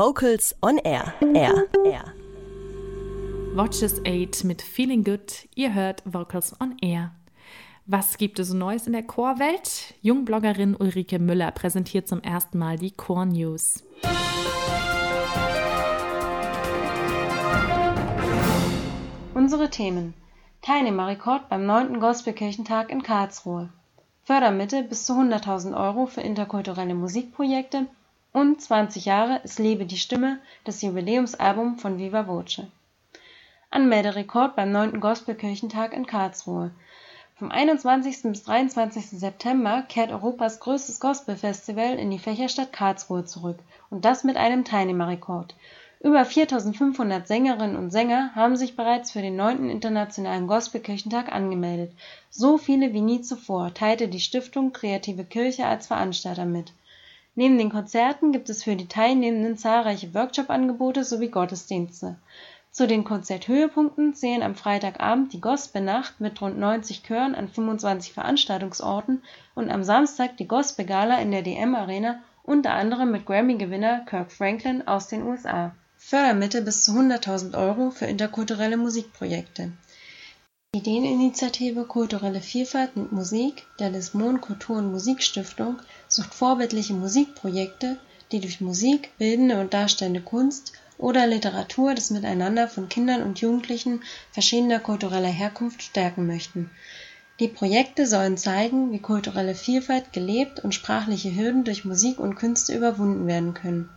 Vocals 0.00 0.54
on 0.62 0.78
Air. 0.78 1.12
Air. 1.34 1.68
Air. 1.84 2.14
Watches 3.54 4.00
8 4.06 4.44
mit 4.44 4.62
Feeling 4.62 5.04
Good. 5.04 5.46
Ihr 5.54 5.74
hört 5.74 6.02
Vocals 6.06 6.58
on 6.58 6.74
Air. 6.80 7.10
Was 7.84 8.16
gibt 8.16 8.38
es 8.38 8.54
Neues 8.54 8.86
in 8.86 8.94
der 8.94 9.02
Chorwelt? 9.02 9.92
Jungbloggerin 10.00 10.74
Ulrike 10.74 11.18
Müller 11.18 11.50
präsentiert 11.50 12.08
zum 12.08 12.22
ersten 12.22 12.56
Mal 12.56 12.78
die 12.78 12.92
Chor 12.92 13.26
News. 13.26 13.84
Unsere 19.34 19.68
Themen: 19.68 20.14
Teilnehmerrekord 20.62 21.50
beim 21.50 21.66
9. 21.66 22.00
Gospelkirchentag 22.00 22.88
in 22.88 23.02
Karlsruhe. 23.02 23.68
Fördermittel 24.22 24.82
bis 24.82 25.04
zu 25.04 25.12
100.000 25.12 25.76
Euro 25.76 26.06
für 26.06 26.22
interkulturelle 26.22 26.94
Musikprojekte 26.94 27.86
und 28.32 28.60
20 28.60 29.04
Jahre 29.06 29.40
Es 29.44 29.58
lebe 29.58 29.86
die 29.86 29.96
Stimme, 29.96 30.38
das 30.64 30.82
Jubiläumsalbum 30.82 31.78
von 31.78 31.98
Viva 31.98 32.26
Voce. 32.26 32.62
Anmelderekord 33.70 34.56
beim 34.56 34.72
9. 34.72 35.00
Gospelkirchentag 35.00 35.92
in 35.92 36.06
Karlsruhe. 36.06 36.70
Vom 37.36 37.50
21. 37.50 38.22
bis 38.24 38.42
23. 38.42 39.18
September 39.18 39.82
kehrt 39.88 40.10
Europas 40.10 40.60
größtes 40.60 41.00
Gospelfestival 41.00 41.98
in 41.98 42.10
die 42.10 42.18
Fächerstadt 42.18 42.72
Karlsruhe 42.72 43.24
zurück 43.24 43.58
und 43.88 44.04
das 44.04 44.24
mit 44.24 44.36
einem 44.36 44.64
Teilnehmerrekord. 44.64 45.54
Über 46.02 46.24
4500 46.24 47.28
Sängerinnen 47.28 47.76
und 47.76 47.90
Sänger 47.90 48.30
haben 48.34 48.56
sich 48.56 48.74
bereits 48.74 49.10
für 49.10 49.22
den 49.22 49.36
9. 49.36 49.68
Internationalen 49.68 50.46
Gospelkirchentag 50.46 51.30
angemeldet. 51.30 51.92
So 52.30 52.58
viele 52.58 52.92
wie 52.92 53.02
nie 53.02 53.20
zuvor 53.20 53.74
teilte 53.74 54.08
die 54.08 54.20
Stiftung 54.20 54.72
Kreative 54.72 55.24
Kirche 55.24 55.66
als 55.66 55.88
Veranstalter 55.88 56.46
mit. 56.46 56.72
Neben 57.34 57.58
den 57.58 57.70
Konzerten 57.70 58.32
gibt 58.32 58.50
es 58.50 58.64
für 58.64 58.76
die 58.76 58.88
Teilnehmenden 58.88 59.56
zahlreiche 59.56 60.14
Workshop-Angebote 60.14 61.04
sowie 61.04 61.28
Gottesdienste. 61.28 62.16
Zu 62.72 62.86
den 62.86 63.04
Konzerthöhepunkten 63.04 64.14
zählen 64.14 64.42
am 64.42 64.54
Freitagabend 64.54 65.32
die 65.32 65.40
Gospelnacht 65.40 66.20
mit 66.20 66.40
rund 66.40 66.58
90 66.58 67.02
Chören 67.02 67.34
an 67.34 67.48
25 67.48 68.12
Veranstaltungsorten 68.12 69.22
und 69.54 69.70
am 69.70 69.82
Samstag 69.82 70.36
die 70.36 70.46
Gospelgala 70.46 71.20
in 71.20 71.30
der 71.30 71.42
DM 71.42 71.74
Arena, 71.74 72.20
unter 72.42 72.74
anderem 72.74 73.10
mit 73.10 73.26
Grammy-Gewinner 73.26 74.04
Kirk 74.06 74.30
Franklin 74.30 74.86
aus 74.86 75.08
den 75.08 75.22
USA 75.24 75.72
Fördermittel 76.02 76.62
bis 76.62 76.84
zu 76.84 76.92
100.000 76.92 77.56
Euro 77.56 77.90
für 77.90 78.06
interkulturelle 78.06 78.78
Musikprojekte. 78.78 79.72
Die 80.72 80.78
Ideeninitiative 80.78 81.84
Kulturelle 81.84 82.40
Vielfalt 82.40 82.96
mit 82.96 83.10
Musik 83.10 83.66
der 83.80 83.90
Lismon 83.90 84.40
Kultur- 84.40 84.78
und 84.78 84.92
Musikstiftung 84.92 85.82
sucht 86.06 86.32
vorbildliche 86.32 86.94
Musikprojekte, 86.94 87.96
die 88.30 88.38
durch 88.38 88.60
Musik, 88.60 89.10
bildende 89.18 89.58
und 89.58 89.74
darstellende 89.74 90.20
Kunst 90.20 90.74
oder 90.96 91.26
Literatur 91.26 91.96
das 91.96 92.10
Miteinander 92.10 92.68
von 92.68 92.88
Kindern 92.88 93.24
und 93.24 93.40
Jugendlichen 93.40 94.04
verschiedener 94.30 94.78
kultureller 94.78 95.26
Herkunft 95.26 95.82
stärken 95.82 96.28
möchten. 96.28 96.70
Die 97.40 97.48
Projekte 97.48 98.06
sollen 98.06 98.36
zeigen, 98.36 98.92
wie 98.92 99.00
kulturelle 99.00 99.56
Vielfalt 99.56 100.12
gelebt 100.12 100.60
und 100.60 100.72
sprachliche 100.72 101.34
Hürden 101.34 101.64
durch 101.64 101.84
Musik 101.84 102.20
und 102.20 102.36
Künste 102.36 102.76
überwunden 102.76 103.26
werden 103.26 103.54
können 103.54 103.88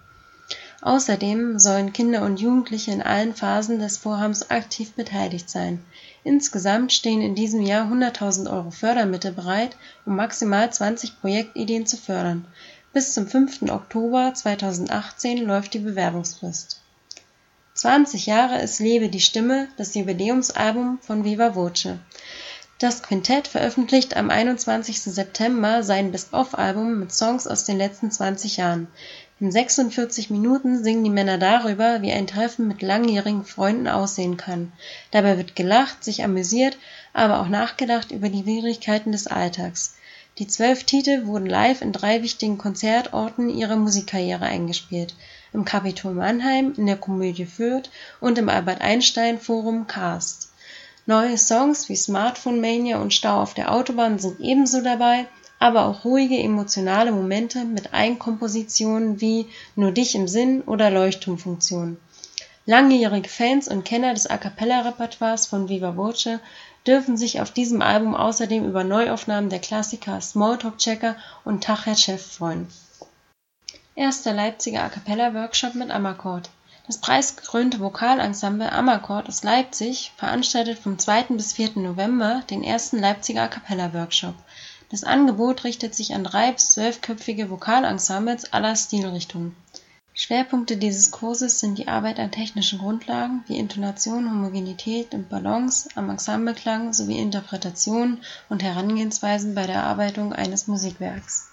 Außerdem 0.86 1.60
sollen 1.60 1.94
Kinder 1.94 2.24
und 2.24 2.42
Jugendliche 2.42 2.92
in 2.92 3.02
allen 3.02 3.34
Phasen 3.34 3.80
des 3.80 3.98
Vorhabens 3.98 4.52
aktiv 4.52 4.92
beteiligt 4.92 5.50
sein. 5.50 5.82
Insgesamt 6.26 6.92
stehen 6.92 7.22
in 7.22 7.36
diesem 7.36 7.62
Jahr 7.62 7.90
100.000 7.90 8.52
Euro 8.52 8.70
Fördermittel 8.70 9.32
bereit, 9.32 9.78
um 10.06 10.18
maximal 10.18 10.74
20 10.74 11.22
Projektideen 11.22 11.86
zu 11.86 11.96
fördern. 11.96 12.46
Bis 12.92 13.14
zum 13.14 13.28
5. 13.28 13.62
Oktober 13.70 14.34
2018 14.34 15.38
läuft 15.46 15.74
die 15.74 15.80
Bewerbungsfrist. 15.80 16.82
20 17.76 18.26
Jahre 18.26 18.62
Es 18.62 18.80
lebe 18.80 19.08
die 19.08 19.22
Stimme, 19.22 19.70
das 19.78 19.96
Jubiläumsalbum 19.96 21.00
von 21.02 21.24
Viva 21.24 21.56
Voce. 21.56 21.96
Das 22.84 23.02
Quintett 23.02 23.48
veröffentlicht 23.48 24.18
am 24.18 24.30
21. 24.30 25.00
September 25.00 25.84
sein 25.84 26.12
Best-of-Album 26.12 27.00
mit 27.00 27.14
Songs 27.14 27.48
aus 27.48 27.64
den 27.64 27.78
letzten 27.78 28.12
20 28.12 28.58
Jahren. 28.58 28.88
In 29.44 29.52
46 29.52 30.30
Minuten 30.30 30.86
singen 30.86 31.04
die 31.04 31.10
Männer 31.10 31.38
darüber, 31.38 32.02
wie 32.02 32.14
ein 32.14 32.28
Treffen 32.28 32.66
mit 32.66 32.82
langjährigen 32.82 33.44
Freunden 33.44 33.90
aussehen 33.90 34.38
kann. 34.38 34.72
Dabei 35.12 35.36
wird 35.36 35.54
gelacht, 35.54 36.02
sich 36.02 36.24
amüsiert, 36.24 36.78
aber 37.12 37.42
auch 37.42 37.50
nachgedacht 37.50 38.14
über 38.14 38.30
die 38.30 38.46
Widrigkeiten 38.46 39.12
des 39.12 39.28
Alltags. 39.28 39.96
Die 40.38 40.48
zwölf 40.48 40.86
Titel 40.86 41.26
wurden 41.26 41.46
live 41.46 41.82
in 41.82 41.92
drei 41.92 42.24
wichtigen 42.24 42.58
Konzertorten 42.58 43.50
ihrer 43.50 43.76
Musikkarriere 43.76 44.46
eingespielt: 44.46 45.14
im 45.52 45.66
Capitol 45.66 46.14
Mannheim, 46.14 46.74
in 46.78 46.86
der 46.86 46.96
Komödie 46.96 47.46
Fürth 47.46 47.90
und 48.22 48.38
im 48.38 48.48
Albert-Einstein-Forum 48.48 49.88
Cast. 49.88 50.54
Neue 51.06 51.38
Songs 51.38 51.90
wie 51.90 51.98
Smartphone 51.98 52.62
Mania 52.62 53.02
und 53.02 53.14
Stau 53.14 53.42
auf 53.42 53.54
der 53.54 53.74
Autobahn 53.74 54.20
sind 54.20 54.40
ebenso 54.40 54.80
dabei 54.80 55.28
aber 55.64 55.86
auch 55.86 56.04
ruhige 56.04 56.38
emotionale 56.38 57.14
Momente 57.14 57.64
mit 57.64 57.94
Eigenkompositionen 57.94 59.22
wie 59.22 59.48
Nur 59.78 59.94
dich 59.94 60.14
im 60.14 60.28
Sinn 60.28 60.62
oder 60.62 60.92
Leuchtturmfunktion. 60.92 61.96
Langjährige 62.66 63.30
Fans 63.30 63.70
und 63.70 63.86
Kenner 63.86 64.14
des 64.14 64.28
A-cappella-Repertoires 64.28 65.48
von 65.48 65.70
Viva 65.70 65.96
Voce 65.96 66.40
dürfen 66.86 67.16
sich 67.16 67.40
auf 67.40 67.52
diesem 67.52 67.82
Album 67.82 68.14
außerdem 68.14 68.66
über 68.66 68.84
Neuaufnahmen 68.84 69.50
der 69.50 69.60
Klassiker 69.60 70.20
Smalltalk 70.20 70.80
Checker 70.80 71.16
und 71.46 71.64
Tag 71.64 71.86
Herr 71.86 71.96
Chef 71.96 72.34
freuen. 72.34 72.68
Erster 73.96 74.34
Leipziger 74.34 74.84
A-cappella-Workshop 74.84 75.76
mit 75.76 75.92
Amakord. 75.92 76.50
Das 76.88 76.98
preisgekrönte 76.98 77.80
Vokalensemble 77.80 78.70
Amakord 78.70 79.30
aus 79.30 79.44
Leipzig 79.44 80.12
veranstaltet 80.18 80.80
vom 80.80 81.00
2. 81.00 81.24
bis 81.30 81.54
4. 81.54 81.78
November 81.78 82.44
den 82.50 82.66
ersten 82.66 83.00
Leipziger 83.00 83.44
A-cappella-Workshop. 83.44 84.36
Das 84.94 85.04
Angebot 85.04 85.64
richtet 85.64 85.96
sich 85.96 86.14
an 86.14 86.24
drei- 86.24 86.52
bis 86.52 86.74
zwölfköpfige 86.74 87.50
Vokalensembles 87.50 88.54
aller 88.54 88.76
Stilrichtungen. 88.76 89.56
Schwerpunkte 90.14 90.78
dieses 90.78 91.10
Kurses 91.10 91.60
sind 91.60 91.80
die 91.80 91.88
Arbeit 91.88 92.20
an 92.20 92.30
technischen 92.30 92.78
Grundlagen 92.78 93.44
wie 93.48 93.58
Intonation, 93.58 94.30
Homogenität 94.30 95.16
und 95.16 95.30
Balance, 95.30 95.90
am 95.96 96.12
Ensembleklang 96.12 96.94
sowie 96.94 97.18
Interpretationen 97.18 98.22
und 98.50 98.62
Herangehensweisen 98.62 99.56
bei 99.56 99.66
der 99.66 99.78
Erarbeitung 99.78 100.32
eines 100.32 100.68
Musikwerks. 100.68 101.50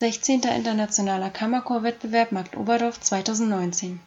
16. 0.00 0.40
Internationaler 0.40 1.30
Kammerchorwettbewerb 1.30 2.32
Markt 2.32 2.56
Oberdorf 2.56 3.00
2019 3.00 4.00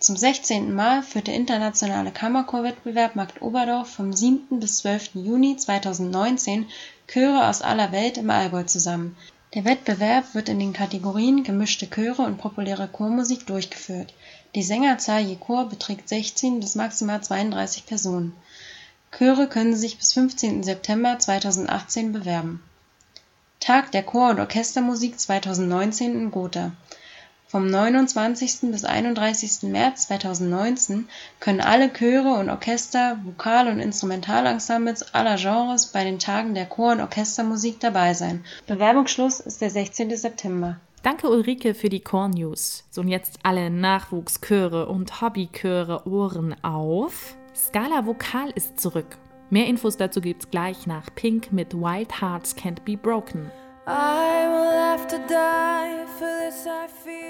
zum 0.00 0.16
16. 0.18 0.74
Mal 0.74 1.02
führt 1.02 1.28
der 1.28 1.34
Internationale 1.34 2.10
Kammerchorwettbewerb 2.10 3.16
Markt 3.16 3.40
Oberdorf 3.40 3.88
vom 3.88 4.12
7. 4.12 4.60
bis 4.60 4.78
12. 4.78 5.14
Juni 5.14 5.56
2019 5.56 6.66
Chöre 7.06 7.48
aus 7.48 7.62
aller 7.62 7.92
Welt 7.92 8.16
im 8.16 8.30
Allgäu 8.30 8.62
zusammen. 8.64 9.16
Der 9.54 9.64
Wettbewerb 9.64 10.34
wird 10.34 10.48
in 10.48 10.58
den 10.58 10.72
Kategorien 10.72 11.44
Gemischte 11.44 11.88
Chöre 11.88 12.22
und 12.22 12.38
populäre 12.38 12.88
Chormusik 12.88 13.46
durchgeführt. 13.46 14.14
Die 14.54 14.62
Sängerzahl 14.62 15.20
je 15.20 15.36
Chor 15.36 15.68
beträgt 15.68 16.08
16 16.08 16.60
bis 16.60 16.74
maximal 16.74 17.22
32 17.22 17.86
Personen. 17.86 18.34
Chöre 19.16 19.48
können 19.48 19.76
sich 19.76 19.98
bis 19.98 20.12
15. 20.12 20.62
September 20.62 21.18
2018 21.18 22.12
bewerben. 22.12 22.62
Tag 23.60 23.92
der 23.92 24.02
Chor- 24.02 24.30
und 24.30 24.40
Orchestermusik 24.40 25.20
2019 25.20 26.14
in 26.14 26.30
Gotha 26.30 26.72
vom 27.54 27.68
29. 27.68 28.72
bis 28.72 28.84
31. 28.84 29.70
März 29.70 30.08
2019 30.08 31.08
können 31.38 31.60
alle 31.60 31.88
Chöre 31.92 32.40
und 32.40 32.50
Orchester, 32.50 33.20
Vokal- 33.24 33.68
und 33.68 33.78
Instrumentalensembles 33.78 35.14
aller 35.14 35.36
Genres 35.36 35.86
bei 35.86 36.02
den 36.02 36.18
Tagen 36.18 36.54
der 36.54 36.66
Chor- 36.66 36.90
und 36.90 37.00
Orchestermusik 37.00 37.78
dabei 37.78 38.12
sein. 38.12 38.44
Bewerbungsschluss 38.66 39.38
ist 39.38 39.60
der 39.60 39.70
16. 39.70 40.16
September. 40.16 40.80
Danke 41.04 41.30
Ulrike 41.30 41.74
für 41.74 41.88
die 41.88 42.00
Core 42.00 42.30
News. 42.30 42.82
So 42.90 43.02
und 43.02 43.08
jetzt 43.08 43.38
alle 43.44 43.70
Nachwuchschöre 43.70 44.86
und 44.86 45.20
Hobbychöre 45.20 46.08
Ohren 46.08 46.56
auf. 46.64 47.36
Scala 47.54 48.04
Vokal 48.04 48.50
ist 48.56 48.80
zurück. 48.80 49.16
Mehr 49.50 49.68
Infos 49.68 49.96
dazu 49.96 50.20
gibt's 50.20 50.50
gleich 50.50 50.88
nach 50.88 51.14
Pink 51.14 51.52
mit 51.52 51.72
Wild 51.72 52.20
Hearts 52.20 52.56
Can't 52.56 52.80
Be 52.84 52.96
Broken. 52.96 53.48
I 53.86 54.48
will 54.48 54.72
have 54.72 55.06
to 55.06 55.18
die 55.28 56.04
for 56.18 56.26
this 56.40 56.66
I 56.66 56.88
feel 56.88 57.23